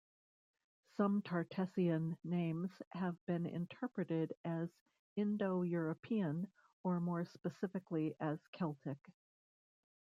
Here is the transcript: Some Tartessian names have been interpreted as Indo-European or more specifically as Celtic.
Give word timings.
Some 0.97 1.21
Tartessian 1.21 2.17
names 2.23 2.71
have 2.89 3.23
been 3.27 3.45
interpreted 3.45 4.33
as 4.43 4.67
Indo-European 5.15 6.51
or 6.83 6.99
more 6.99 7.25
specifically 7.25 8.15
as 8.19 8.39
Celtic. 8.51 8.97